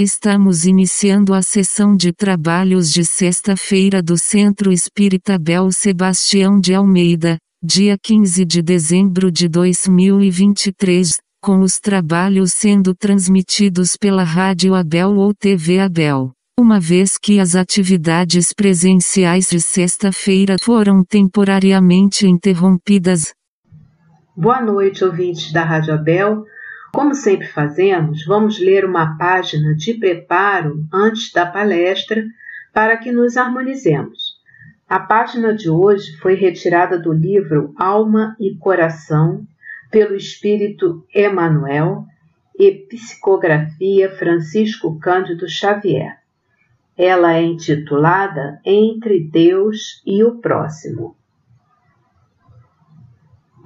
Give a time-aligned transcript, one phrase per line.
[0.00, 7.36] Estamos iniciando a sessão de trabalhos de sexta-feira do Centro Espírita Bel Sebastião de Almeida,
[7.60, 15.34] dia 15 de dezembro de 2023, com os trabalhos sendo transmitidos pela Rádio Abel ou
[15.34, 16.30] TV Abel.
[16.56, 23.34] Uma vez que as atividades presenciais de sexta-feira foram temporariamente interrompidas.
[24.36, 26.44] Boa noite, ouvintes da Rádio Abel.
[26.98, 32.24] Como sempre fazemos, vamos ler uma página de preparo antes da palestra
[32.74, 34.36] para que nos harmonizemos.
[34.88, 39.46] A página de hoje foi retirada do livro Alma e Coração,
[39.92, 42.04] pelo Espírito Emmanuel
[42.58, 46.18] e Psicografia Francisco Cândido Xavier.
[46.96, 51.14] Ela é intitulada Entre Deus e o Próximo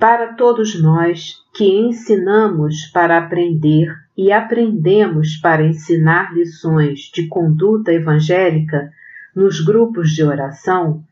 [0.02, 3.86] para todos nós que ensinamos para aprender
[4.18, 8.90] e aprendemos para ensinar lições de conduta evangélica
[9.32, 11.04] nos grupos de oração,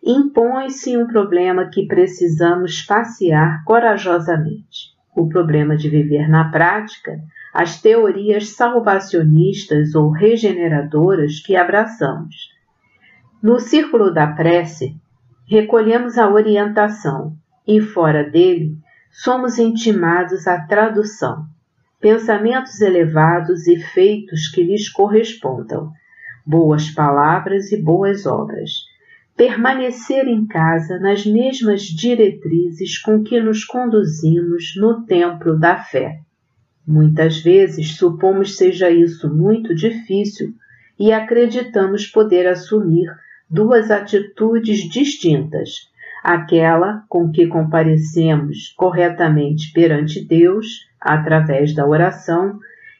[0.00, 7.20] impõe-se um problema que precisamos passear corajosamente: o problema de viver na prática
[7.52, 12.36] as teorias salvacionistas ou regeneradoras que abraçamos.
[13.42, 14.94] No círculo da prece,
[15.48, 17.36] recolhemos a orientação
[17.68, 18.78] e fora dele,
[19.12, 21.44] somos intimados à tradução,
[22.00, 25.92] pensamentos elevados e feitos que lhes correspondam,
[26.46, 28.70] boas palavras e boas obras,
[29.36, 36.20] permanecer em casa nas mesmas diretrizes com que nos conduzimos no templo da fé.
[36.86, 40.54] Muitas vezes supomos seja isso muito difícil
[40.98, 43.06] e acreditamos poder assumir
[43.50, 45.88] duas atitudes distintas
[46.28, 52.58] aquela com que comparecemos corretamente perante Deus, através da oração,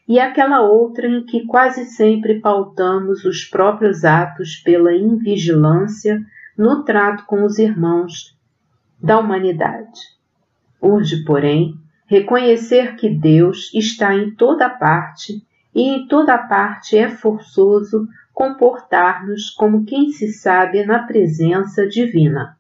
[0.09, 6.25] e aquela outra em que quase sempre pautamos os próprios atos pela invigilância
[6.57, 8.35] no trato com os irmãos
[8.99, 10.01] da humanidade.
[10.81, 11.75] Urge, porém,
[12.07, 15.45] reconhecer que Deus está em toda parte
[15.75, 22.57] e em toda parte é forçoso comportar-nos como quem se sabe na presença divina.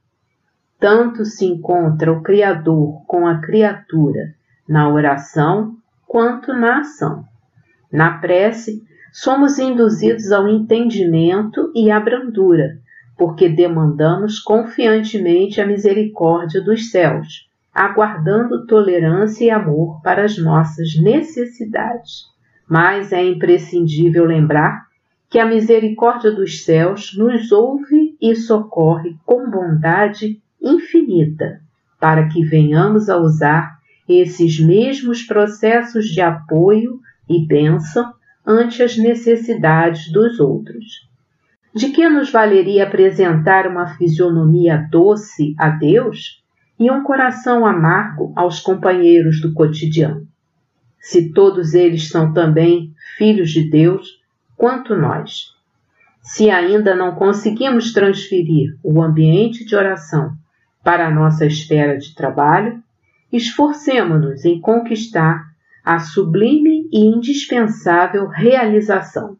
[0.81, 4.35] Tanto se encontra o Criador com a criatura
[4.69, 7.25] na oração quanto na ação.
[7.93, 12.79] Na prece, somos induzidos ao entendimento e à brandura,
[13.17, 22.27] porque demandamos confiantemente a misericórdia dos céus, aguardando tolerância e amor para as nossas necessidades.
[22.69, 24.87] Mas é imprescindível lembrar
[25.29, 31.61] que a misericórdia dos céus nos ouve e socorre com bondade infinita,
[32.01, 38.13] para que venhamos a usar esses mesmos processos de apoio e bênção
[38.47, 41.07] ante as necessidades dos outros.
[41.75, 46.43] De que nos valeria apresentar uma fisionomia doce a Deus
[46.79, 50.27] e um coração amargo aos companheiros do cotidiano?
[50.99, 54.21] Se todos eles são também filhos de Deus,
[54.57, 55.55] quanto nós.
[56.23, 60.33] Se ainda não conseguimos transferir o ambiente de oração
[60.83, 62.83] para a nossa esfera de trabalho,
[63.33, 65.45] esforcemo-nos em conquistar
[65.85, 69.37] a sublime e indispensável realização.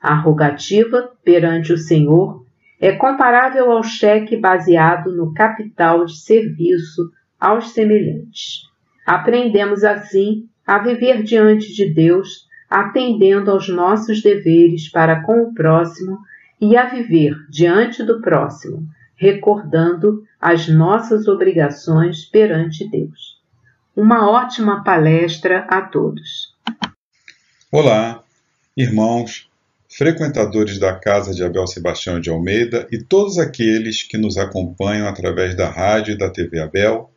[0.00, 2.44] A rogativa perante o Senhor
[2.80, 8.62] é comparável ao cheque baseado no capital de serviço aos semelhantes.
[9.06, 16.18] Aprendemos assim a viver diante de Deus, atendendo aos nossos deveres para com o próximo
[16.60, 18.86] e a viver diante do próximo,
[19.20, 23.38] recordando as nossas obrigações perante Deus.
[23.94, 26.54] Uma ótima palestra a todos.
[27.70, 28.24] Olá,
[28.74, 29.50] irmãos,
[29.90, 35.54] frequentadores da Casa de Abel Sebastião de Almeida e todos aqueles que nos acompanham através
[35.54, 37.10] da rádio e da TV Abel.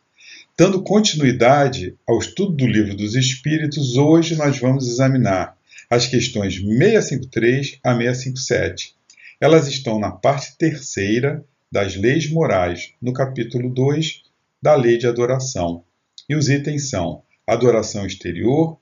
[0.58, 5.56] Dando continuidade ao estudo do Livro dos Espíritos, hoje nós vamos examinar
[5.90, 8.94] as questões 653 a 657.
[9.40, 14.22] Elas estão na parte terceira das leis morais, no capítulo 2
[14.62, 15.84] da Lei de Adoração.
[16.30, 18.78] E os itens são adoração exterior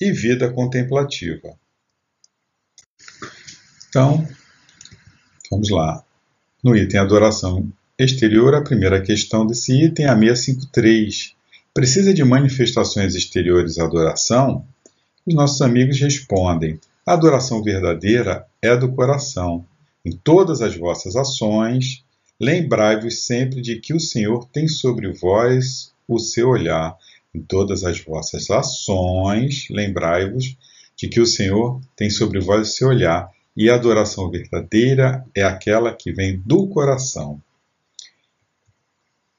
[0.00, 1.54] e vida contemplativa.
[3.90, 4.26] Então,
[5.50, 6.02] vamos lá.
[6.64, 11.36] No item adoração exterior, a primeira questão desse item é a 653.
[11.74, 14.66] Precisa de manifestações exteriores à adoração?
[15.26, 19.62] Os nossos amigos respondem: a adoração verdadeira é do coração.
[20.02, 22.02] Em todas as vossas ações,
[22.40, 26.96] Lembrai-vos sempre de que o Senhor tem sobre vós o seu olhar.
[27.34, 30.56] Em todas as vossas ações, lembrai-vos
[30.96, 35.42] de que o Senhor tem sobre vós o seu olhar, e a adoração verdadeira é
[35.42, 37.40] aquela que vem do coração.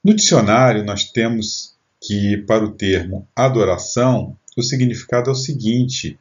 [0.04, 6.20] No dicionário, nós temos que, para o termo adoração, o significado é o seguinte: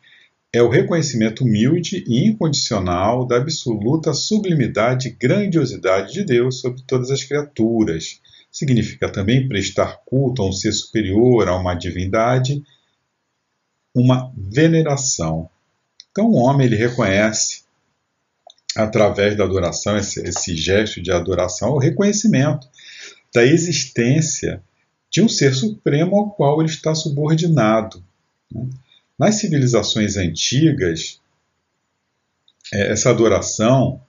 [0.53, 7.11] é o reconhecimento humilde e incondicional da absoluta sublimidade e grandiosidade de Deus sobre todas
[7.11, 8.21] as criaturas.
[8.51, 12.65] Significa também prestar culto a um ser superior, a uma divindade,
[13.95, 15.49] uma veneração.
[16.11, 17.63] Então, o homem ele reconhece,
[18.77, 22.69] através da adoração, esse, esse gesto de adoração, o reconhecimento
[23.33, 24.61] da existência
[25.09, 28.03] de um ser supremo ao qual ele está subordinado.
[28.51, 28.69] Né?
[29.21, 31.21] Nas civilizações antigas,
[32.73, 34.01] é, essa adoração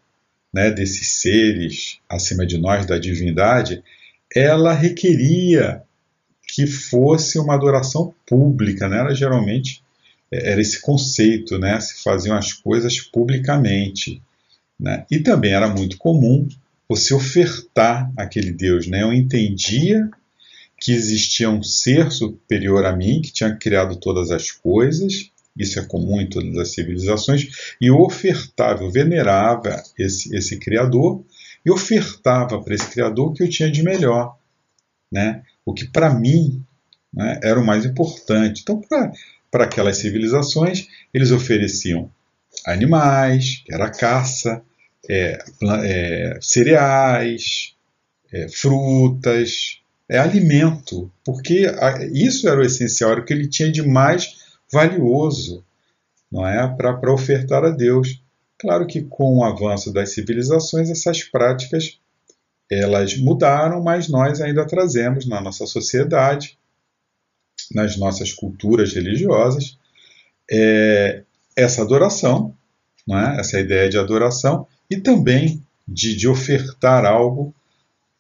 [0.53, 3.83] né, desses seres acima de nós, da divindade,
[4.33, 5.83] ela requeria
[6.47, 8.99] que fosse uma adoração pública, né?
[8.99, 9.83] Era geralmente
[10.31, 11.77] é, era esse conceito, né?
[11.81, 14.21] Se faziam as coisas publicamente,
[14.79, 15.05] né?
[15.11, 16.47] E também era muito comum
[16.87, 19.03] você ofertar aquele Deus, né?
[19.03, 20.09] Eu entendia
[20.81, 25.85] que existia um ser superior a mim, que tinha criado todas as coisas, isso é
[25.85, 31.23] comum em todas as civilizações, e ofertava, eu venerava esse, esse Criador,
[31.63, 34.35] e ofertava para esse Criador o que eu tinha de melhor,
[35.11, 35.43] né?
[35.63, 36.65] o que para mim
[37.13, 38.61] né, era o mais importante.
[38.63, 38.81] Então,
[39.51, 42.09] para aquelas civilizações, eles ofereciam
[42.65, 44.63] animais, que era caça,
[45.07, 45.37] é,
[45.83, 47.75] é, cereais,
[48.33, 49.80] é, frutas,
[50.11, 51.65] é alimento, porque
[52.11, 54.35] isso era o essencial, era o que ele tinha de mais
[54.69, 55.63] valioso,
[56.29, 58.21] não é, para ofertar a Deus.
[58.59, 61.97] Claro que com o avanço das civilizações essas práticas
[62.69, 66.57] elas mudaram, mas nós ainda trazemos na nossa sociedade,
[67.73, 69.77] nas nossas culturas religiosas,
[70.49, 71.23] é,
[71.55, 72.53] essa adoração,
[73.09, 73.39] é?
[73.39, 77.55] essa ideia de adoração e também de, de ofertar algo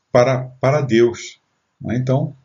[0.09, 1.40] para, para Deus?
[1.85, 2.35] Então,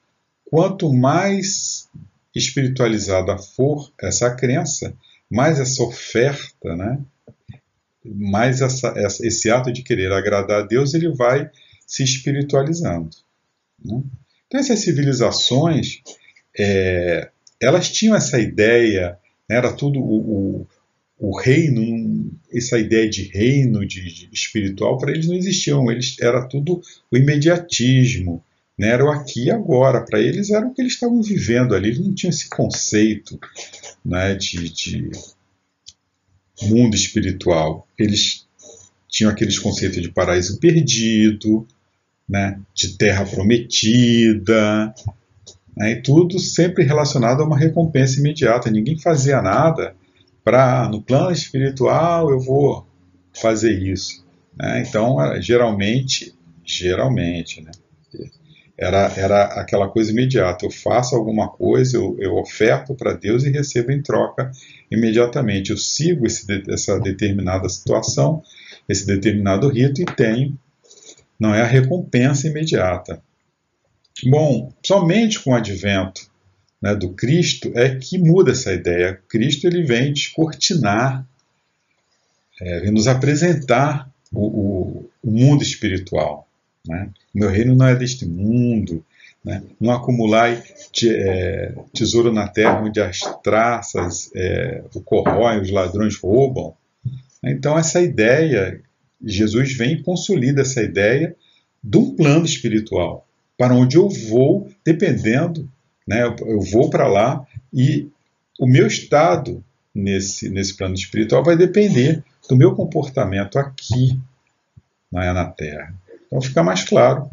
[0.45, 1.89] quanto mais
[2.35, 4.95] espiritualizada for essa crença,
[5.31, 6.99] mais essa oferta, né?
[8.05, 11.51] mais essa, essa, esse ato de querer agradar a Deus, ele vai
[11.87, 13.11] se espiritualizando.
[13.85, 14.03] Né?
[14.47, 16.03] Então, essas civilizações,
[16.57, 17.31] é,
[17.61, 19.19] elas tinham essa ideia,
[19.49, 19.57] né?
[19.57, 20.67] era tudo o, o,
[21.19, 26.47] o, reino, essa ideia de reino de, de espiritual, para eles não existiam, eles, era
[26.47, 26.81] tudo
[27.11, 28.45] o imediatismo,
[28.79, 30.05] né, era o aqui e agora.
[30.05, 33.39] Para eles era o que eles estavam vivendo ali, eles não tinham esse conceito
[34.05, 35.11] né, de, de
[36.63, 37.87] mundo espiritual.
[37.99, 38.47] Eles
[39.09, 41.67] tinham aqueles conceitos de paraíso perdido,
[42.29, 44.95] né, de terra prometida,
[45.77, 48.71] né, e tudo sempre relacionado a uma recompensa imediata.
[48.71, 49.95] Ninguém fazia nada
[50.45, 52.87] para, no plano espiritual, eu vou
[53.33, 54.25] fazer isso.
[54.57, 54.85] Né?
[54.87, 56.35] Então, geralmente,
[56.65, 57.71] geralmente, né?
[58.79, 60.67] Era, era aquela coisa imediata.
[60.67, 64.51] Eu faço alguma coisa, eu, eu oferto para Deus e recebo em troca
[64.91, 65.71] imediatamente.
[65.71, 68.43] Eu sigo esse, essa determinada situação,
[68.89, 70.59] esse determinado rito e tenho.
[71.41, 73.23] Não é a recompensa imediata.
[74.25, 76.31] Bom, somente com o advento
[76.81, 79.21] né, do Cristo é que muda essa ideia.
[79.29, 81.27] Cristo ele vem descortinar,
[82.61, 86.46] é, vem nos apresentar o, o, o mundo espiritual.
[86.87, 87.09] Né?
[87.35, 89.05] Meu reino não é deste mundo.
[89.45, 89.63] Né?
[89.81, 90.63] Não acumulai
[91.05, 96.75] é, tesouro na terra onde as traças é, o corroem, os ladrões roubam.
[97.45, 98.81] Então, essa ideia,
[99.25, 101.37] Jesus vem e consolida essa ideia
[101.83, 103.27] de um plano espiritual,
[103.57, 105.69] para onde eu vou, dependendo,
[106.07, 106.25] né?
[106.25, 108.09] eu vou para lá e
[108.59, 109.63] o meu estado
[109.95, 114.19] nesse, nesse plano espiritual vai depender do meu comportamento aqui
[115.11, 115.95] né, na Terra.
[116.27, 117.31] Então fica mais claro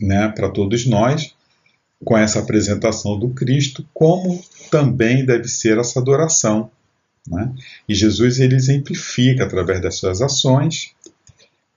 [0.00, 1.34] né, para todos nós,
[2.04, 6.70] com essa apresentação do Cristo, como também deve ser essa adoração.
[7.26, 7.52] Né?
[7.88, 10.94] E Jesus ele exemplifica através das suas ações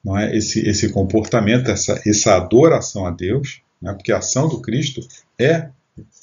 [0.03, 0.35] não é?
[0.35, 3.93] esse, esse comportamento, essa, essa adoração a Deus, né?
[3.93, 5.01] porque a ação do Cristo
[5.39, 5.69] é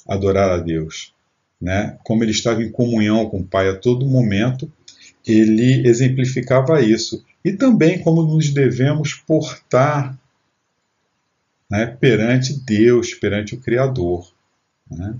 [0.07, 1.13] adorar a Deus.
[1.59, 1.97] Né?
[2.03, 4.71] Como ele estava em comunhão com o Pai a todo momento,
[5.25, 10.17] ele exemplificava isso e também como nos devemos portar
[11.69, 14.31] né, perante Deus, perante o Criador.
[14.89, 15.15] Né?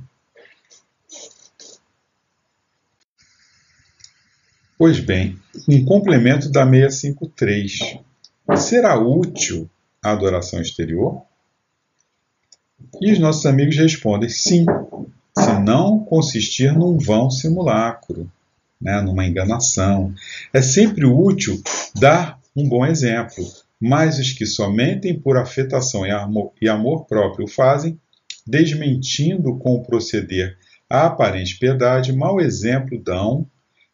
[4.78, 8.00] Pois bem, um complemento da 653.
[8.58, 9.70] Será útil
[10.02, 11.22] a adoração exterior?
[13.02, 14.66] E os nossos amigos respondem sim,
[15.38, 18.32] se não consistir num vão simulacro.
[18.80, 20.14] Né, numa enganação.
[20.54, 21.62] É sempre útil
[22.00, 23.44] dar um bom exemplo,
[23.80, 28.00] mas os que somente por afetação e amor, e amor próprio fazem,
[28.46, 30.58] desmentindo com o proceder
[30.90, 33.46] a aparente piedade, mau exemplo dão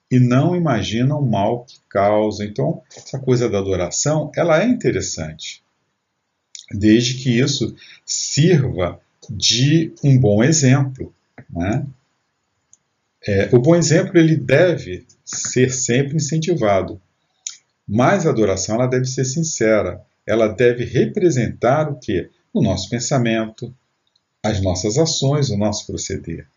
[0.09, 2.45] e não imaginam o mal que causa.
[2.45, 5.61] Então, essa coisa da adoração, ela é interessante,
[6.71, 7.75] desde que isso
[8.05, 8.99] sirva
[9.29, 11.13] de um bom exemplo.
[11.49, 11.85] Né?
[13.27, 17.01] É, o bom exemplo ele deve ser sempre incentivado,
[17.87, 20.01] mas a adoração ela deve ser sincera.
[20.25, 22.29] Ela deve representar o que?
[22.53, 23.73] O nosso pensamento,
[24.43, 26.47] as nossas ações, o nosso proceder.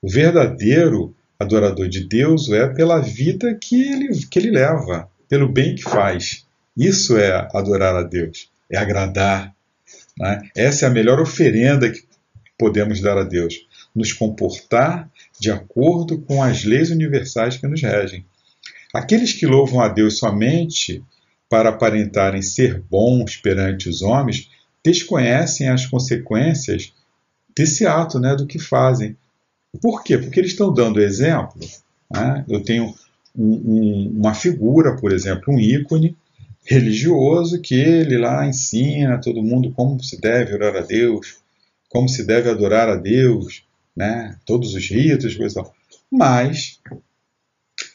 [0.00, 5.74] O verdadeiro adorador de Deus é pela vida que ele, que ele leva, pelo bem
[5.74, 6.46] que faz.
[6.76, 9.54] Isso é adorar a Deus, é agradar.
[10.18, 10.48] Né?
[10.56, 12.04] Essa é a melhor oferenda que
[12.58, 13.66] podemos dar a Deus.
[13.94, 15.10] Nos comportar
[15.42, 18.24] de acordo com as leis universais que nos regem.
[18.94, 21.02] Aqueles que louvam a Deus somente
[21.50, 24.48] para aparentarem ser bons perante os homens
[24.84, 26.92] desconhecem as consequências
[27.56, 29.16] desse ato, né, do que fazem.
[29.80, 30.16] Por quê?
[30.16, 31.58] Porque eles estão dando exemplo.
[32.08, 32.44] Né?
[32.48, 32.94] Eu tenho
[33.36, 36.16] um, um, uma figura, por exemplo, um ícone
[36.64, 41.38] religioso que ele lá ensina todo mundo como se deve orar a Deus,
[41.88, 43.64] como se deve adorar a Deus,
[43.96, 44.38] né?
[44.44, 45.62] todos os ritos, coisa.
[46.10, 46.80] Mas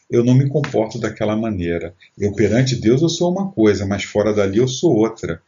[0.10, 1.96] eu não me comporto daquela maneira.
[2.18, 5.42] Eu perante Deus eu sou uma coisa, mas fora dali eu sou outra.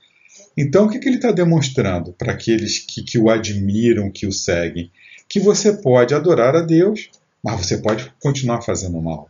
[0.58, 4.32] Então o que, que ele está demonstrando para aqueles que, que o admiram, que o
[4.32, 4.92] seguem?
[5.30, 7.12] que você pode adorar a Deus,
[7.44, 9.30] mas você pode continuar fazendo mal.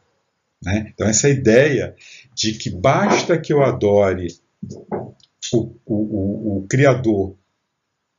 [0.64, 0.92] Né?
[0.94, 1.94] Então, essa ideia
[2.34, 4.28] de que basta que eu adore
[4.64, 4.96] o,
[5.54, 7.36] o, o, o Criador,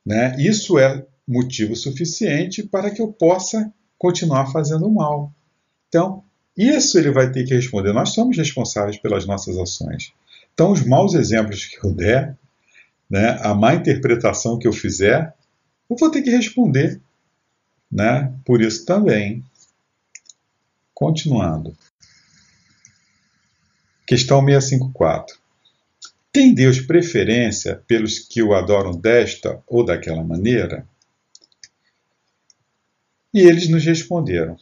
[0.04, 0.36] né?
[0.38, 5.32] isso é motivo suficiente para que eu possa continuar fazendo mal.
[5.88, 6.22] Então,
[6.56, 7.92] isso ele vai ter que responder.
[7.92, 10.12] Nós somos responsáveis pelas nossas ações.
[10.52, 12.36] Então, os maus exemplos que eu der,
[13.08, 15.34] né, a má interpretação que eu fizer,
[15.88, 17.00] eu vou ter que responder
[17.90, 18.32] né?
[18.44, 19.42] Por isso também.
[20.94, 21.76] Continuando.
[24.06, 25.38] Questão 654.
[26.32, 30.86] Tem Deus preferência pelos que o adoram desta ou daquela maneira?
[33.32, 34.56] E eles nos responderam: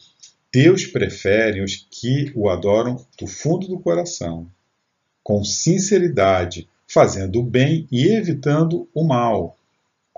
[0.52, 4.46] Deus prefere os que o adoram do fundo do coração,
[5.22, 9.58] com sinceridade, fazendo o bem e evitando o mal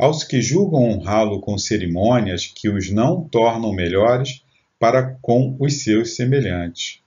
[0.00, 4.42] aos que julgam honrá-lo com cerimônias que os não tornam melhores
[4.78, 7.00] para com os seus semelhantes.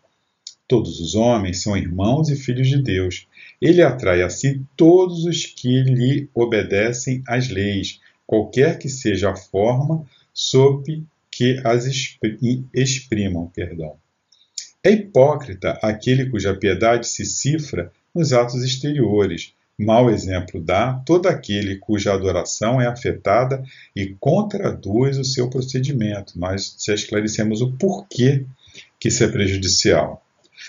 [0.68, 3.28] Todos os homens são irmãos e filhos de Deus.
[3.60, 9.36] Ele atrai a si todos os que lhe obedecem às leis, qualquer que seja a
[9.36, 11.04] forma sob
[11.44, 11.86] que as
[12.74, 13.52] exprimam.
[13.54, 13.98] Perdão.
[14.82, 21.78] É hipócrita aquele cuja piedade se cifra nos atos exteriores, Mau exemplo dá todo aquele
[21.78, 23.64] cuja adoração é afetada
[23.96, 26.40] e contraduz o seu procedimento.
[26.40, 28.46] Nós já esclarecemos o porquê
[29.00, 30.24] que isso é prejudicial.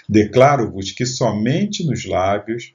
[0.09, 2.73] Declaro-vos que somente nos lábios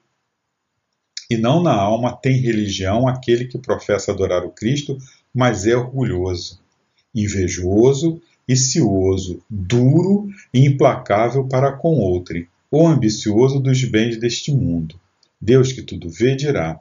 [1.28, 4.96] e não na alma tem religião aquele que professa adorar o Cristo,
[5.34, 6.60] mas é orgulhoso,
[7.14, 14.98] invejoso e cioso, duro e implacável para com outrem, ou ambicioso dos bens deste mundo
[15.40, 16.78] Deus que tudo vê dirá: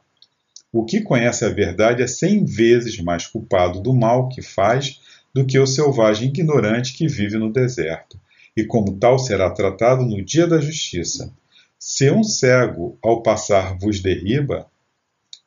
[0.72, 5.00] O que conhece a verdade é cem vezes mais culpado do mal que faz
[5.34, 8.20] do que o selvagem ignorante que vive no deserto,
[8.58, 11.34] e como tal será tratado no dia da justiça.
[11.78, 14.68] Se um cego ao passar vos derriba,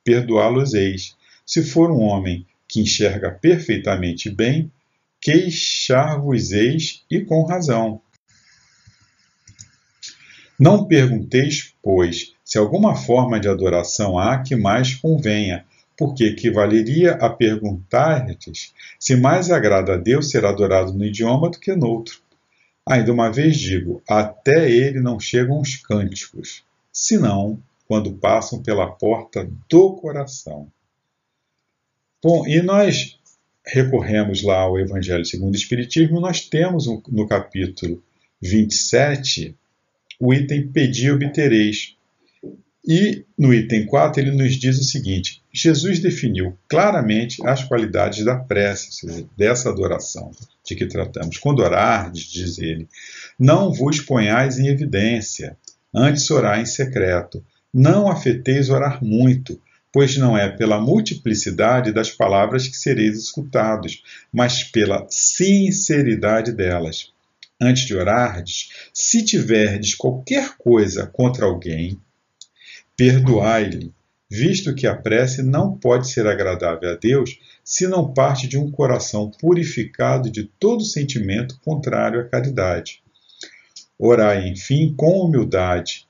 [0.03, 1.15] perdoá-los-eis.
[1.45, 4.73] Se for um homem que enxerga perfeitamente bem,
[5.21, 8.00] queixar-vos-eis e com razão.
[10.59, 15.67] Não pergunteis, pois, se alguma forma de adoração há que mais convenha,
[15.99, 21.75] porque equivaleria a perguntar-lhes se mais agrada a Deus ser adorado no idioma do que
[21.76, 22.21] noutro.
[22.88, 29.47] Ainda uma vez digo, até ele não chegam os cânticos, senão quando passam pela porta
[29.69, 30.69] do coração.
[32.23, 33.19] Bom, e nós
[33.67, 38.02] recorremos lá ao Evangelho segundo o Espiritismo, nós temos no capítulo
[38.41, 39.57] 27
[40.21, 41.97] o item pedi obtereis,
[42.87, 48.37] e no item 4 ele nos diz o seguinte: Jesus definiu claramente as qualidades da
[48.37, 50.31] prece, seja, dessa adoração
[50.64, 51.38] de que tratamos.
[51.38, 52.88] Quando orardes, diz ele,
[53.37, 55.57] não vos ponhais em evidência,
[55.93, 57.45] antes orar em secreto.
[57.75, 59.61] Não afeteis orar muito,
[59.92, 67.12] pois não é pela multiplicidade das palavras que sereis escutados, mas pela sinceridade delas.
[67.61, 71.96] antes de orardes, se tiverdes qualquer coisa contra alguém,
[72.96, 73.92] perdoai-lhe,
[74.28, 78.70] visto que a prece não pode ser agradável a Deus se não parte de um
[78.70, 83.00] coração purificado de todo sentimento contrário à caridade.
[83.99, 86.08] Orai, enfim, com humildade,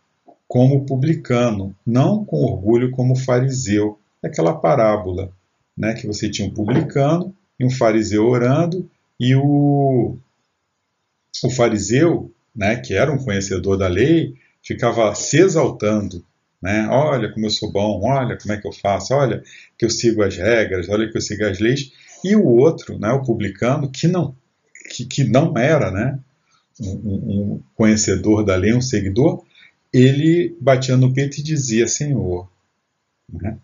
[0.53, 3.99] como publicano, não com orgulho como fariseu.
[4.23, 5.33] Aquela parábola,
[5.75, 8.87] né, que você tinha um publicano e um fariseu orando,
[9.19, 10.19] e o,
[11.43, 16.23] o fariseu, né, que era um conhecedor da lei, ficava se exaltando,
[16.61, 16.87] né?
[16.91, 19.43] Olha como eu sou bom, olha como é que eu faço, olha
[19.79, 21.93] que eu sigo as regras, olha que eu sigo as leis.
[22.23, 24.37] E o outro, né, o publicano, que não,
[24.91, 26.19] que, que não era, né,
[26.79, 29.43] um, um conhecedor da lei, um seguidor,
[29.93, 32.49] ele batia no peito e dizia: Senhor,
[33.31, 33.59] né,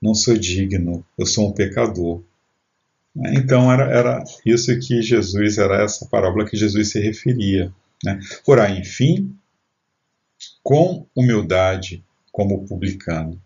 [0.00, 2.22] não sou digno, eu sou um pecador.
[3.32, 7.72] Então era, era isso que Jesus, era essa parábola que Jesus se referia.
[8.04, 8.20] Né?
[8.78, 9.34] Enfim,
[10.62, 13.40] com humildade, como publicano.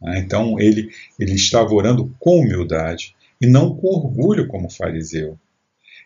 [0.00, 0.20] Né?
[0.20, 5.36] Então ele, ele estava orando com humildade e não com orgulho, como fariseu.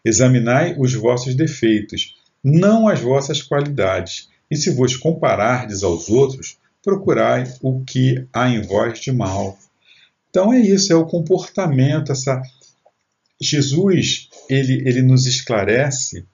[0.02, 7.52] Examinai os vossos defeitos, não as vossas qualidades, e se vos comparardes aos outros, procurai
[7.62, 9.58] o que há em vós de mal.
[10.30, 12.40] Então é isso, é o comportamento, essa
[13.40, 16.24] Jesus, ele, ele nos esclarece,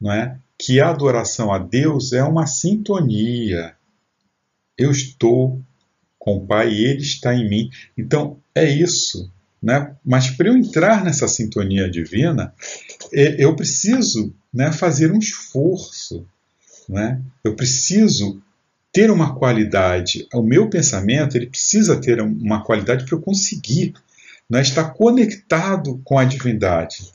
[0.00, 3.74] não é, que a adoração a Deus é uma sintonia.
[4.78, 5.60] Eu estou
[6.18, 7.70] com o Pai e Ele está em mim.
[7.98, 9.30] Então é isso.
[9.60, 9.94] Né?
[10.04, 12.54] Mas para eu entrar nessa sintonia divina,
[13.12, 16.26] é, eu preciso né, fazer um esforço.
[16.88, 17.20] Né?
[17.42, 18.42] Eu preciso
[18.92, 20.26] ter uma qualidade.
[20.32, 23.94] O meu pensamento ele precisa ter uma qualidade para eu conseguir
[24.48, 27.10] né, estar conectado com a divindade.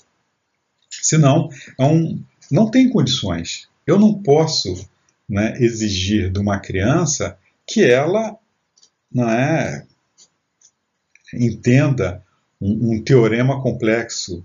[0.90, 3.70] Senão, é um, não tem condições.
[3.86, 4.88] Eu não posso
[5.30, 8.38] né, exigir de uma criança que ela
[9.12, 9.86] não é,
[11.34, 12.24] entenda
[12.60, 14.44] um, um teorema complexo.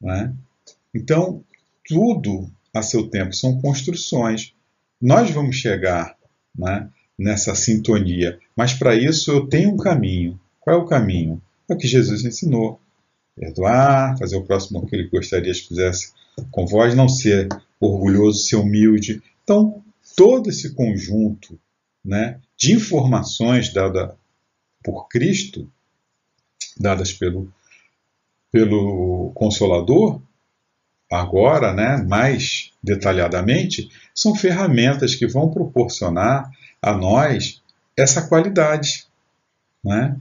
[0.00, 0.32] Né?
[0.94, 1.42] Então,
[1.86, 4.54] tudo a seu tempo são construções.
[5.00, 6.16] Nós vamos chegar
[6.56, 10.40] né, nessa sintonia, mas para isso eu tenho um caminho.
[10.60, 11.42] Qual é o caminho?
[11.68, 12.80] É o que Jesus ensinou.
[13.34, 16.12] Perdoar, fazer o próximo que ele gostaria que fizesse
[16.50, 17.48] com vós, não ser
[17.80, 19.22] orgulhoso, ser humilde.
[19.42, 19.82] Então,
[20.16, 21.58] todo esse conjunto
[22.04, 24.10] né, de informações dadas
[24.82, 25.70] por Cristo,
[26.78, 27.52] dadas pelo,
[28.50, 30.20] pelo Consolador,
[31.12, 37.62] agora, né, mais detalhadamente, são ferramentas que vão proporcionar a nós
[37.96, 39.06] essa qualidade.
[39.84, 40.16] Né?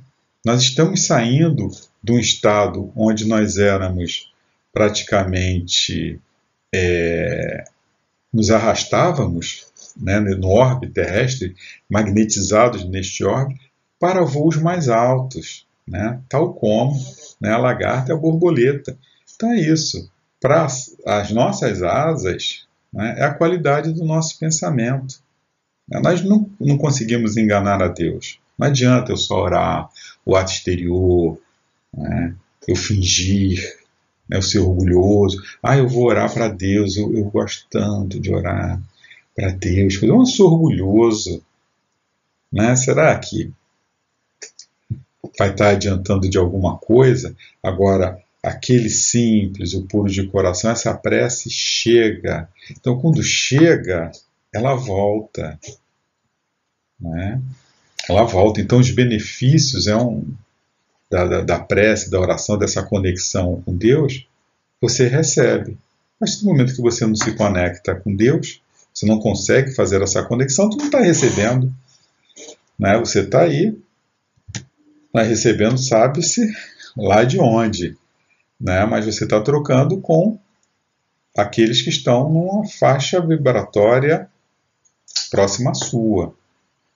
[0.46, 1.70] Nós estamos saindo
[2.04, 4.32] de um estado onde nós éramos
[4.74, 6.20] praticamente
[6.74, 7.64] é,
[8.34, 11.56] nos arrastávamos né, no orbe terrestre,
[11.90, 13.56] magnetizados neste orbe,
[14.00, 16.98] para voos mais altos, né, tal como
[17.40, 18.98] né, a lagarta e a borboleta.
[19.36, 20.10] Então é isso.
[20.42, 25.22] Para as nossas asas, né, é a qualidade do nosso pensamento.
[25.88, 28.40] Nós não, não conseguimos enganar a Deus.
[28.58, 29.90] Não adianta eu só orar
[30.26, 31.40] o ato exterior,
[31.94, 32.36] né,
[32.68, 33.60] eu fingir,
[34.28, 35.42] né, eu ser orgulhoso.
[35.62, 38.82] Ah, eu vou orar para Deus, eu, eu gosto tanto de orar
[39.36, 41.44] para Deus, eu não sou orgulhoso.
[42.52, 42.76] Né?
[42.76, 43.54] Será que
[45.38, 47.36] vai estar adiantando de alguma coisa?
[47.64, 52.50] Agora, aquele simples, o puro de coração, essa prece chega.
[52.72, 54.12] Então, quando chega,
[54.54, 55.60] ela volta.
[57.00, 57.42] Né?
[58.10, 58.60] Ela volta.
[58.60, 60.26] Então, os benefícios é um,
[61.10, 64.26] da, da, da prece, da oração, dessa conexão com Deus,
[64.80, 65.78] você recebe.
[66.20, 68.62] Mas no momento que você não se conecta com Deus,
[68.94, 71.74] você não consegue fazer essa conexão, tu não está recebendo.
[72.80, 72.98] Né?
[72.98, 73.78] Você está aí,
[75.14, 76.52] tá recebendo, sabe-se
[76.98, 77.98] lá de onde.
[78.62, 78.86] Né?
[78.86, 80.40] Mas você está trocando com
[81.36, 84.30] aqueles que estão numa faixa vibratória
[85.32, 86.36] próxima à sua.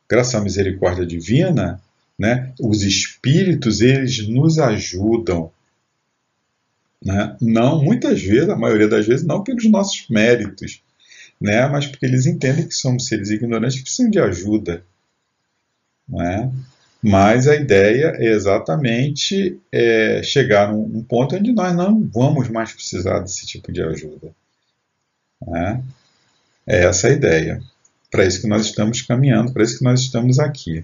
[0.07, 1.81] Graças à misericórdia divina,
[2.17, 5.51] né, os espíritos eles nos ajudam.
[7.03, 7.35] Né?
[7.41, 10.81] Não, muitas vezes, a maioria das vezes, não pelos nossos méritos,
[11.41, 11.67] né?
[11.67, 14.83] mas porque eles entendem que somos seres ignorantes que precisam de ajuda.
[16.07, 16.51] Né?
[17.07, 22.73] Mas a ideia é exatamente é, chegar num um ponto onde nós não vamos mais
[22.73, 24.33] precisar desse tipo de ajuda.
[25.45, 25.83] Né?
[26.65, 27.61] É essa a ideia.
[28.09, 30.83] Para isso que nós estamos caminhando, para isso que nós estamos aqui.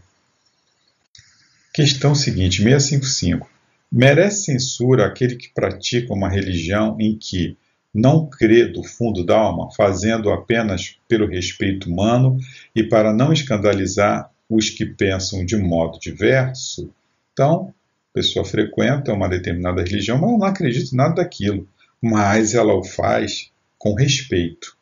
[1.74, 3.50] Questão seguinte, 655.
[3.92, 7.58] Merece censura aquele que pratica uma religião em que
[7.92, 12.38] não crê do fundo da alma, fazendo apenas pelo respeito humano
[12.76, 16.94] e para não escandalizar os que pensam de modo diverso.
[17.32, 17.74] Então,
[18.12, 21.66] a pessoa frequenta uma determinada religião, mas não acredita em nada daquilo,
[22.02, 24.76] mas ela o faz com respeito,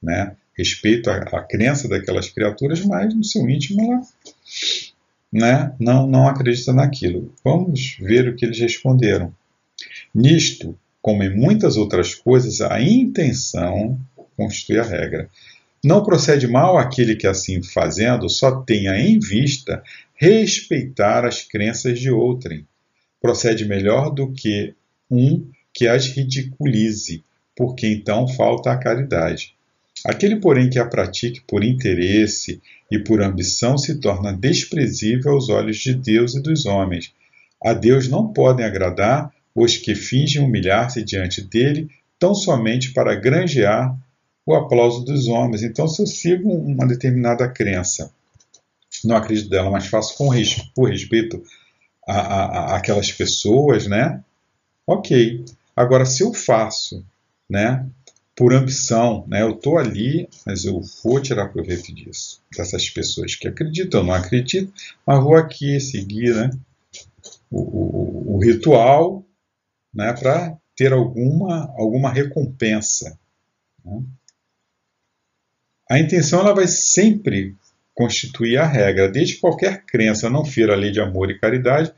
[0.00, 0.36] né?
[0.56, 4.00] Respeito à, à crença daquelas criaturas, mas no seu íntimo ela
[5.32, 7.32] né, não, não acredita naquilo.
[7.44, 9.34] Vamos ver o que eles responderam.
[10.14, 13.98] Nisto, como em muitas outras coisas, a intenção
[14.36, 15.28] constitui a regra.
[15.82, 19.82] Não procede mal aquele que, assim fazendo, só tenha em vista
[20.14, 22.66] respeitar as crenças de outrem.
[23.20, 24.74] Procede melhor do que
[25.10, 27.24] um que as ridiculize,
[27.56, 29.54] porque então falta a caridade.
[30.04, 35.78] Aquele, porém, que a pratique por interesse e por ambição se torna desprezível aos olhos
[35.78, 37.12] de Deus e dos homens.
[37.62, 41.88] A Deus não podem agradar os que fingem humilhar-se diante dele
[42.18, 43.96] tão somente para granjear
[44.46, 45.62] o aplauso dos homens.
[45.62, 48.12] Então, se eu sigo uma determinada crença,
[49.04, 50.30] não acredito dela, mas faço com
[50.74, 51.42] por respeito
[52.06, 54.22] a, a, a aquelas pessoas, né?
[54.86, 55.44] Ok.
[55.76, 57.04] Agora, se eu faço,
[57.48, 57.86] né,
[58.34, 63.46] por ambição, né, eu estou ali, mas eu vou tirar proveito disso, dessas pessoas que
[63.46, 64.72] acreditam, não acreditam,
[65.06, 66.50] mas vou aqui seguir, né,
[67.50, 69.24] o, o, o ritual
[69.92, 73.18] né, para ter alguma, alguma recompensa.
[73.84, 74.02] Né?
[75.90, 77.56] A intenção ela vai sempre
[77.92, 79.10] constituir a regra.
[79.10, 81.92] Desde qualquer crença não fira a lei de amor e caridade,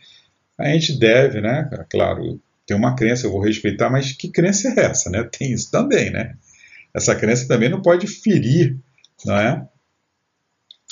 [0.59, 4.87] a gente deve, né, claro, ter uma crença, eu vou respeitar, mas que crença é
[4.87, 5.11] essa?
[5.11, 5.23] Né?
[5.25, 6.37] Tem isso também, né?
[6.95, 8.79] Essa crença também não pode ferir
[9.27, 9.69] não é?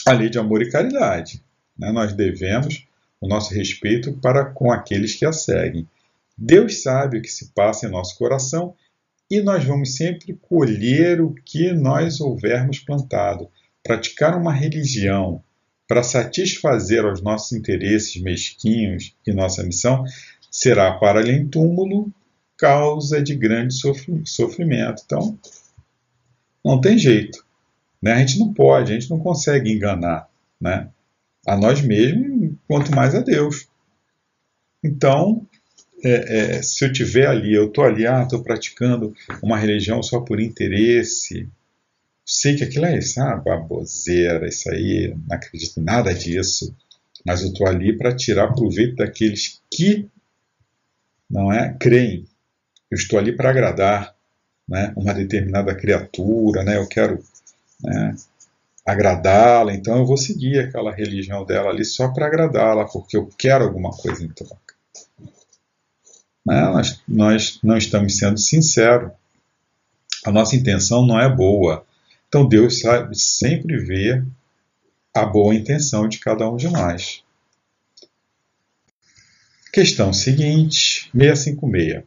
[0.07, 1.43] a lei de amor e caridade.
[1.79, 1.91] Né?
[1.93, 2.87] Nós devemos
[3.19, 5.89] o nosso respeito para com aqueles que a seguem.
[6.37, 8.75] Deus sabe o que se passa em nosso coração
[9.31, 13.49] e nós vamos sempre colher o que nós houvermos plantado.
[13.83, 15.43] Praticar uma religião
[15.87, 20.05] para satisfazer aos nossos interesses mesquinhos e nossa missão
[20.51, 22.12] será para além túmulo
[22.57, 23.75] causa de grande
[24.25, 25.03] sofrimento.
[25.07, 25.38] Então,
[26.64, 27.45] não tem jeito.
[28.03, 28.12] Né?
[28.12, 30.29] A gente não pode, a gente não consegue enganar
[30.61, 30.90] né?
[31.47, 33.69] a nós mesmos, quanto mais a Deus.
[34.83, 35.47] Então,
[36.03, 40.21] é, é, se eu tiver ali, eu estou ali, ah, estou praticando uma religião só
[40.21, 41.49] por interesse,
[42.25, 46.75] sei que aquilo é isso, ah, baboseira, isso aí, não acredito em nada disso,
[47.25, 50.09] mas eu estou ali para tirar proveito daqueles que
[51.29, 52.27] não é creem.
[52.91, 54.15] Eu estou ali para agradar
[54.69, 57.23] né, uma determinada criatura, né, eu quero
[57.83, 58.17] né,
[58.87, 63.65] agradá-la, então eu vou seguir aquela religião dela ali só para agradá-la, porque eu quero
[63.65, 64.69] alguma coisa em troca.
[66.51, 66.63] Né?
[66.63, 69.13] Nós, nós não estamos sendo sinceros.
[70.27, 71.87] A nossa intenção não é boa.
[72.27, 74.27] Então Deus sabe sempre ver
[75.15, 77.23] a boa intenção de cada um de nós.
[79.73, 82.03] Questão seguinte, 656.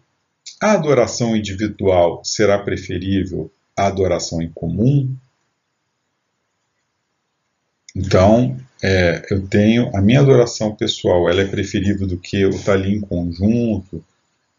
[0.61, 5.15] A adoração individual será preferível à adoração em comum?
[7.95, 12.73] Então, é, eu tenho a minha adoração pessoal, ela é preferível do que eu estar
[12.73, 14.03] ali em conjunto,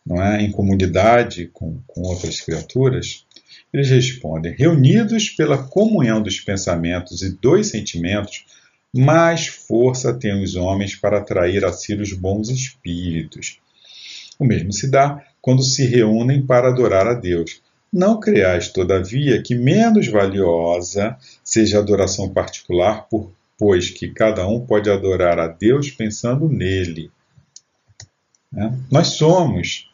[0.05, 3.25] não é, em comunidade com, com outras criaturas,
[3.73, 8.45] eles respondem: reunidos pela comunhão dos pensamentos e dos sentimentos,
[8.93, 13.59] mais força têm os homens para atrair a si os bons espíritos.
[14.39, 17.61] O mesmo se dá quando se reúnem para adorar a Deus.
[17.93, 24.61] Não creais, todavia, que menos valiosa seja a adoração particular, por, pois que cada um
[24.61, 27.11] pode adorar a Deus pensando nele.
[28.57, 28.71] É?
[28.91, 29.91] Nós somos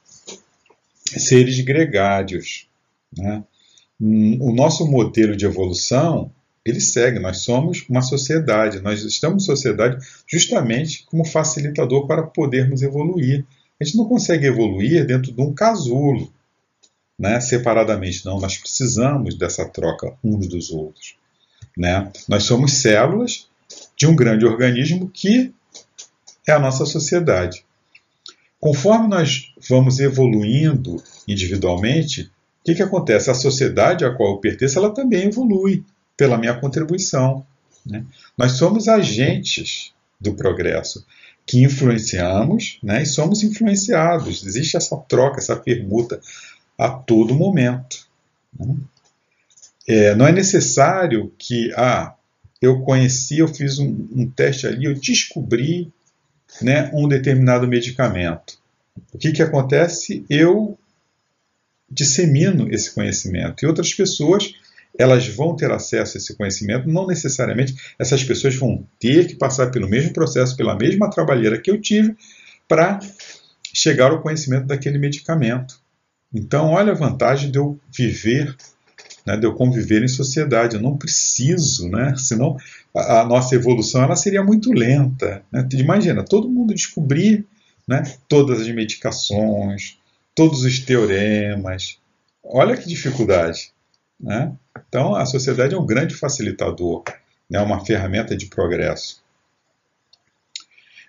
[1.19, 2.67] seres gregários.
[3.17, 3.43] Né?
[4.01, 6.31] O nosso modelo de evolução
[6.65, 7.19] ele segue.
[7.19, 13.45] Nós somos uma sociedade, nós estamos sociedade justamente como facilitador para podermos evoluir.
[13.81, 16.33] A gente não consegue evoluir dentro de um casulo,
[17.19, 18.39] né, separadamente, não.
[18.39, 21.17] Nós precisamos dessa troca uns dos outros.
[21.77, 22.11] Né?
[22.29, 23.49] Nós somos células
[23.97, 25.53] de um grande organismo que
[26.47, 27.65] é a nossa sociedade.
[28.61, 33.31] Conforme nós vamos evoluindo individualmente, o que, que acontece?
[33.31, 35.83] A sociedade a qual eu pertenço, ela também evolui
[36.17, 37.47] pela minha contribuição.
[37.87, 38.05] Né?
[38.37, 41.07] Nós somos agentes do progresso
[41.47, 44.47] que influenciamos né, e somos influenciados.
[44.47, 46.21] Existe essa troca, essa permuta
[46.77, 48.07] a todo momento.
[48.59, 48.77] Né?
[49.89, 52.15] É, não é necessário que, ah,
[52.61, 55.91] eu conheci, eu fiz um, um teste ali, eu descobri
[56.63, 58.59] né, um determinado medicamento.
[59.13, 60.25] O que, que acontece?
[60.29, 60.79] Eu
[61.91, 63.65] dissemino esse conhecimento.
[63.65, 64.53] E outras pessoas,
[64.99, 69.71] elas vão ter acesso a esse conhecimento, não necessariamente essas pessoas vão ter que passar
[69.71, 72.15] pelo mesmo processo, pela mesma trabalheira que eu tive,
[72.69, 73.01] para
[73.75, 75.81] chegar ao conhecimento daquele medicamento.
[76.33, 78.55] Então, olha a vantagem de eu viver,
[79.27, 80.77] né, de eu conviver em sociedade.
[80.77, 82.15] Eu não preciso, né?
[82.17, 82.57] Senão
[82.95, 85.43] a, nossa evolução ela seria muito lenta.
[85.51, 85.67] Né?
[85.75, 87.47] Imagina, todo mundo descobrir
[87.87, 89.99] né, todas as medicações,
[90.35, 91.99] todos os teoremas.
[92.43, 93.73] Olha que dificuldade.
[94.19, 94.53] Né?
[94.89, 97.15] Então, a sociedade é um grande facilitador, é
[97.51, 99.23] né, uma ferramenta de progresso.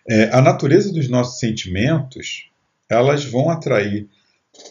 [0.07, 2.49] É, a natureza dos nossos sentimentos,
[2.89, 4.07] elas vão atrair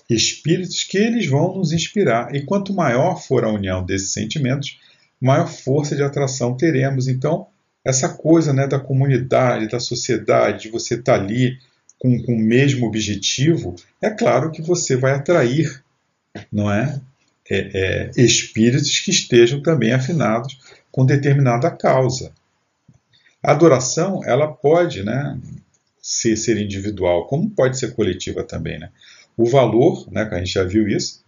[0.08, 2.34] espíritos que eles vão nos inspirar.
[2.34, 4.78] E quanto maior for a união desses sentimentos,
[5.20, 7.08] maior força de atração teremos.
[7.08, 7.46] Então,
[7.84, 11.58] essa coisa né, da comunidade, da sociedade, de você estar tá ali
[11.98, 15.82] com, com o mesmo objetivo, é claro que você vai atrair,
[16.50, 17.00] não é?
[17.50, 20.58] é, é espíritos que estejam também afinados
[20.92, 22.32] com determinada causa.
[23.42, 25.38] A adoração, ela pode né,
[26.00, 28.78] ser, ser individual, como pode ser coletiva também.
[28.78, 28.90] Né?
[29.36, 31.24] O valor, né, que a gente já viu isso,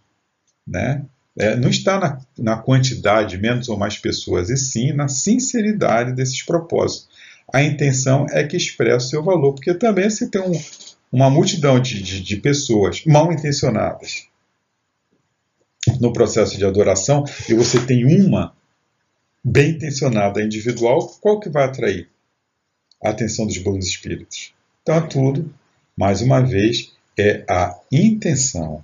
[0.65, 1.03] né,
[1.37, 6.43] é, não está na, na quantidade, menos ou mais pessoas, e sim na sinceridade desses
[6.43, 7.09] propósitos.
[7.51, 10.59] A intenção é que expresse o seu valor, porque também se tem um,
[11.11, 14.27] uma multidão de, de, de pessoas mal intencionadas
[15.99, 18.55] no processo de adoração e você tem uma
[19.43, 22.09] bem intencionada individual, qual que vai atrair
[23.03, 24.53] a atenção dos bons espíritos?
[24.81, 25.53] Então, é tudo,
[25.97, 28.83] mais uma vez, é a intenção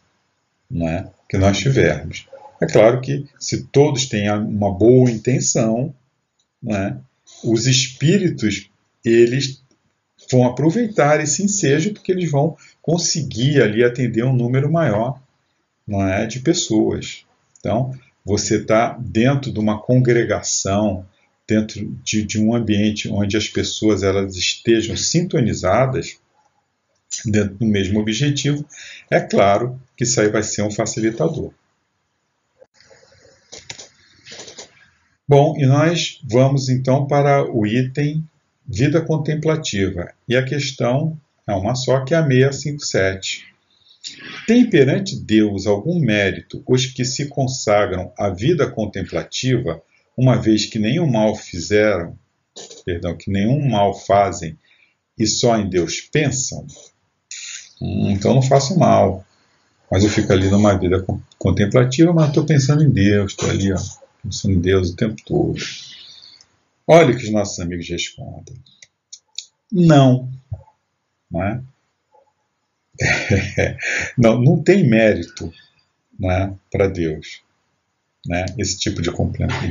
[0.69, 2.27] né, que nós tivermos.
[2.61, 5.93] É claro que se todos têm uma boa intenção,
[6.61, 6.99] né,
[7.43, 8.69] os espíritos
[9.03, 9.63] eles
[10.29, 15.21] vão aproveitar esse ensejo porque eles vão conseguir ali atender um número maior
[15.87, 17.25] não é, de pessoas.
[17.59, 21.05] Então, você está dentro de uma congregação,
[21.47, 26.19] dentro de, de, um ambiente onde as pessoas elas estejam sintonizadas
[27.25, 28.63] dentro do mesmo objetivo,
[29.09, 31.51] é claro que isso aí vai ser um facilitador.
[35.29, 38.27] Bom, e nós vamos então para o item
[38.65, 40.11] vida contemplativa.
[40.27, 41.15] E a questão
[41.47, 43.45] é uma só, que é a 657.
[44.47, 49.79] Tem perante Deus algum mérito os que se consagram à vida contemplativa,
[50.17, 52.17] uma vez que nenhum mal fizeram,
[52.83, 54.57] perdão, que nenhum mal fazem
[55.15, 56.65] e só em Deus pensam?
[57.79, 59.23] Hum, então não faço mal.
[59.91, 61.05] Mas eu fico ali numa vida
[61.37, 63.77] contemplativa, mas estou pensando em Deus, estou ali, ó,
[64.23, 65.59] pensando em Deus o tempo todo.
[66.87, 68.55] Olha o que os nossos amigos respondem.
[69.71, 70.29] Não.
[71.29, 71.61] Não é?
[74.17, 75.53] não, não tem mérito
[76.19, 77.41] né, para Deus
[78.25, 79.11] né, esse tipo de,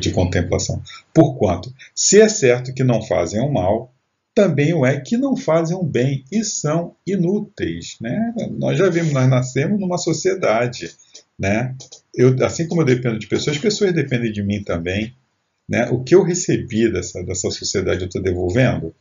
[0.01, 0.83] de contemplação.
[1.13, 3.93] Porquanto, se é certo que não fazem o mal,
[4.35, 7.97] também o é que não fazem o bem e são inúteis.
[8.01, 8.35] Né?
[8.53, 10.95] Nós já vimos, nós nascemos numa sociedade.
[11.39, 11.75] Né?
[12.19, 15.15] Eu, assim como eu dependo de pessoas, as pessoas dependem de mim também.
[15.69, 15.89] Né?
[15.89, 18.93] O que eu recebi dessa, dessa sociedade eu estou devolvendo?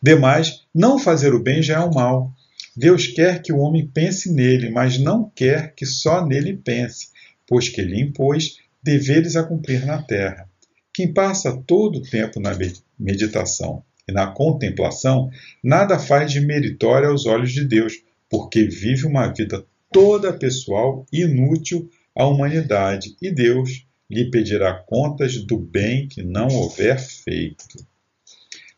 [0.00, 2.32] Demais, não fazer o bem já é o mal.
[2.76, 7.08] Deus quer que o homem pense nele, mas não quer que só nele pense,
[7.44, 10.48] pois que ele impôs deveres a cumprir na terra.
[10.92, 12.52] Quem passa todo o tempo na
[12.96, 15.28] meditação e na contemplação,
[15.62, 17.94] nada faz de meritório aos olhos de Deus,
[18.30, 25.58] porque vive uma vida toda pessoal inútil à humanidade, e Deus lhe pedirá contas do
[25.58, 27.84] bem que não houver feito.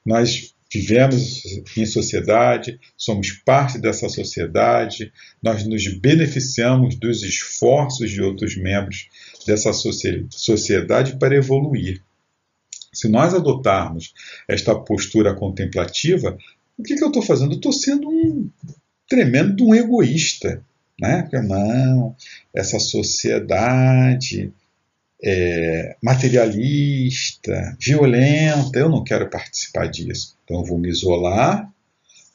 [0.04, 1.42] Nós vivemos
[1.76, 9.08] em sociedade, somos parte dessa sociedade, nós nos beneficiamos dos esforços de outros membros
[9.46, 12.02] dessa sociedade para evoluir.
[12.92, 14.14] Se nós adotarmos
[14.48, 16.36] esta postura contemplativa,
[16.78, 17.52] o que, que eu estou fazendo?
[17.52, 18.50] Eu estou sendo um
[19.08, 20.64] tremendo um egoísta.
[21.00, 21.22] Né?
[21.22, 22.16] Porque, não,
[22.54, 24.52] essa sociedade
[25.22, 30.36] é, materialista, violenta, eu não quero participar disso.
[30.44, 31.70] Então eu vou me isolar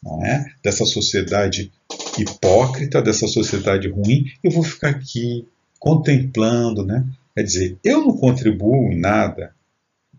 [0.03, 0.45] não é?
[0.63, 1.71] dessa sociedade
[2.17, 5.47] hipócrita, dessa sociedade ruim, eu vou ficar aqui
[5.79, 6.85] contemplando.
[6.85, 7.05] Né?
[7.35, 9.53] Quer dizer, eu não contribuo em nada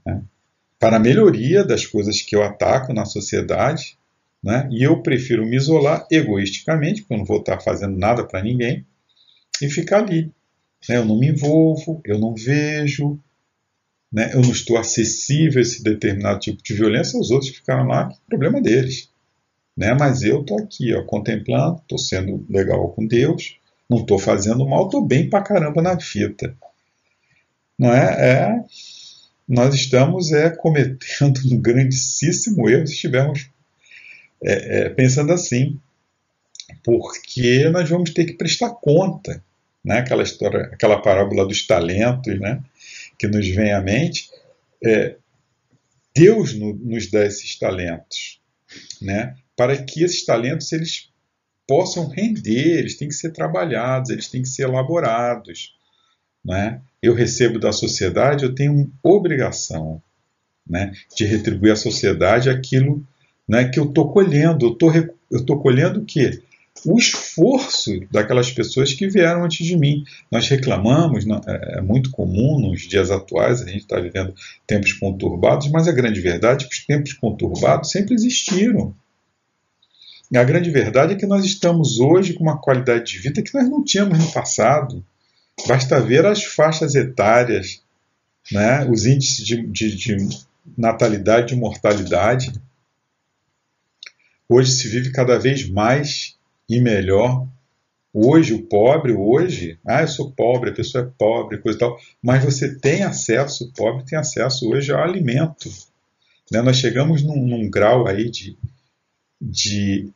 [0.07, 0.23] né?
[0.79, 3.99] para a melhoria das coisas que eu ataco na sociedade,
[4.43, 4.69] né?
[4.71, 8.85] e eu prefiro me isolar egoisticamente, porque eu não vou estar fazendo nada para ninguém,
[9.61, 10.33] e ficar ali
[10.89, 10.97] né?
[10.97, 13.19] Eu não me envolvo, eu não vejo,
[14.13, 14.31] né?
[14.35, 17.19] eu não estou acessível a esse determinado tipo de violência.
[17.19, 19.11] Os outros ficaram lá, problema deles.
[19.77, 19.95] Né?
[19.95, 24.87] Mas eu estou aqui, ó, contemplando, estou sendo legal com Deus, Não estou fazendo mal,
[24.87, 26.55] estou bem pra caramba na fita.
[27.79, 28.31] Não é?
[28.31, 28.65] é
[29.49, 33.51] nós estamos é, cometendo um grandíssimo erro se estivermos
[34.45, 35.79] é, é, pensando assim,
[36.83, 39.43] porque nós vamos ter que prestar conta,
[39.85, 39.99] né?
[39.99, 42.63] Aquela história, aquela parábola dos talentos, né?
[43.19, 44.29] Que nos vem à mente.
[44.85, 45.17] É,
[46.15, 48.41] Deus no, nos dá esses talentos,
[49.01, 49.37] né?
[49.57, 51.09] Para que esses talentos eles
[51.67, 55.75] possam render, eles têm que ser trabalhados, eles têm que ser elaborados,
[56.45, 56.81] né?
[57.01, 60.03] Eu recebo da sociedade, eu tenho obrigação,
[60.67, 63.05] né, de retribuir à sociedade aquilo,
[63.49, 64.77] né, que eu estou colhendo.
[65.31, 66.43] Eu estou colhendo o quê?
[66.85, 70.05] o esforço daquelas pessoas que vieram antes de mim.
[70.31, 74.35] Nós reclamamos, é, é muito comum nos dias atuais, a gente está vivendo
[74.67, 78.95] tempos conturbados, mas a grande verdade é que os tempos conturbados sempre existiram.
[80.31, 83.55] E a grande verdade é que nós estamos hoje com uma qualidade de vida que
[83.55, 85.05] nós não tínhamos no passado.
[85.69, 87.83] Basta ver as faixas etárias,
[88.51, 90.17] né, os índices de, de, de
[90.77, 92.51] natalidade e mortalidade.
[94.53, 96.37] Hoje se vive cada vez mais
[96.69, 97.49] e melhor.
[98.13, 101.99] Hoje, o pobre, hoje, ah, eu sou pobre, a pessoa é pobre, coisa e tal,
[102.23, 105.71] mas você tem acesso, o pobre tem acesso hoje ao alimento.
[106.51, 106.61] Né?
[106.61, 108.55] Nós chegamos num, num grau aí de,
[109.41, 110.11] de,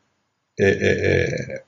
[0.61, 1.63] é, é, é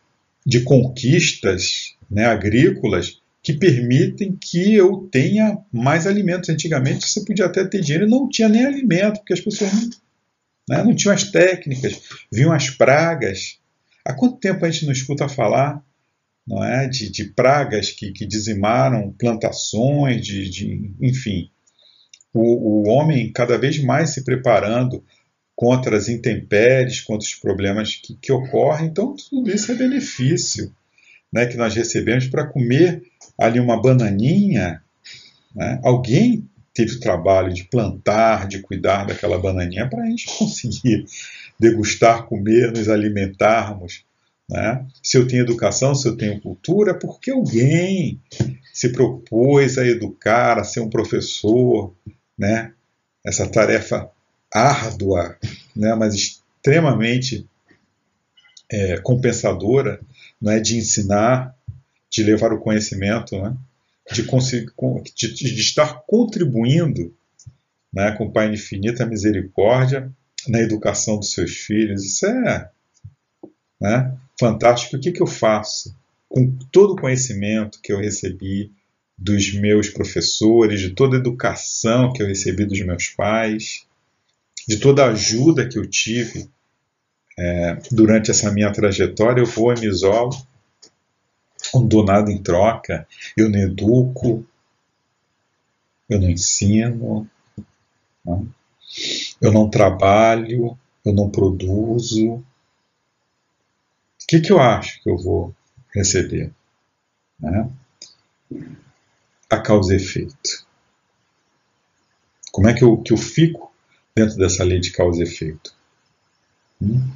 [0.44, 6.50] de conquistas né, agrícolas que permitem que eu tenha mais alimentos.
[6.50, 9.90] Antigamente você podia até ter dinheiro e não tinha nem alimento, porque as pessoas não,
[10.68, 12.00] né, não tinham as técnicas,
[12.30, 13.58] vinham as pragas.
[14.04, 15.82] Há quanto tempo a gente não escuta falar
[16.46, 21.50] não é, de, de pragas que, que, dizimaram plantações, de, de enfim.
[22.32, 25.04] O, o, homem cada vez mais se preparando
[25.54, 28.86] contra as intempéries, contra os problemas que, que ocorrem.
[28.86, 30.72] Então, tudo isso é benefício
[31.32, 33.02] né, que nós recebemos para comer
[33.36, 34.82] ali uma bananinha.
[35.54, 35.80] Né?
[35.82, 36.48] Alguém
[36.78, 41.04] teve o trabalho de plantar, de cuidar daquela bananinha para a gente conseguir
[41.58, 44.04] degustar, comer, nos alimentarmos.
[44.48, 44.86] Né?
[45.02, 48.20] Se eu tenho educação, se eu tenho cultura, porque alguém
[48.72, 51.92] se propôs a educar, a ser um professor,
[52.38, 52.72] né?
[53.26, 54.08] essa tarefa
[54.54, 55.36] árdua,
[55.74, 55.96] né?
[55.96, 57.44] mas extremamente
[58.70, 60.00] é, compensadora,
[60.40, 60.60] né?
[60.60, 61.52] de ensinar,
[62.08, 63.56] de levar o conhecimento, né?
[64.12, 67.14] De, de, de estar contribuindo
[67.92, 68.12] né?
[68.12, 70.10] com o Pai infinita misericórdia
[70.46, 72.04] na educação dos seus filhos.
[72.04, 72.70] Isso é
[73.80, 74.96] né, fantástico.
[74.96, 75.94] O que, que eu faço
[76.28, 78.72] com todo o conhecimento que eu recebi
[79.16, 83.86] dos meus professores, de toda a educação que eu recebi dos meus pais,
[84.68, 86.48] de toda a ajuda que eu tive
[87.38, 90.30] é, durante essa minha trajetória, eu vou e me isolo,
[91.74, 94.46] não dou nada em troca, eu não educo,
[96.08, 97.28] eu não ensino.
[98.24, 98.46] Né?
[99.40, 102.34] eu não trabalho, eu não produzo.
[102.34, 102.44] O
[104.26, 105.54] que, que eu acho que eu vou
[105.94, 106.52] receber?
[107.40, 107.70] Né?
[109.48, 110.66] A causa e efeito.
[112.50, 113.72] Como é que eu, que eu fico
[114.14, 115.74] dentro dessa lei de causa e efeito?
[116.80, 117.10] Hum?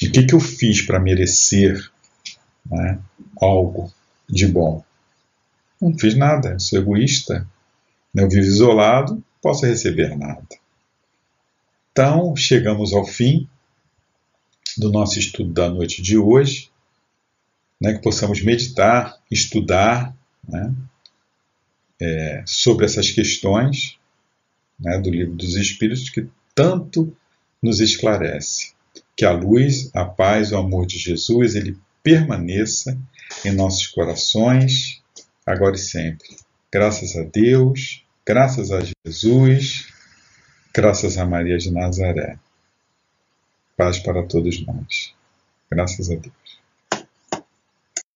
[0.00, 1.90] E o que, que eu fiz para merecer
[2.66, 2.98] né,
[3.40, 3.92] algo
[4.28, 4.84] de bom?
[5.80, 7.46] Não fiz nada, sou egoísta.
[8.14, 10.46] Eu vivo isolado, possa receber nada.
[11.92, 13.48] Então, chegamos ao fim
[14.76, 16.70] do nosso estudo da noite de hoje,
[17.80, 20.16] né, que possamos meditar, estudar
[20.48, 20.74] né,
[22.00, 23.98] é, sobre essas questões
[24.78, 27.14] né, do livro dos Espíritos que tanto
[27.62, 28.72] nos esclarece.
[29.16, 32.96] Que a luz, a paz, o amor de Jesus, ele permaneça
[33.44, 35.02] em nossos corações,
[35.44, 36.36] agora e sempre.
[36.70, 39.92] Graças a Deus Graças a Jesus,
[40.72, 42.38] graças a Maria de Nazaré.
[43.76, 45.14] Paz para todos nós.
[45.70, 46.63] Graças a Deus.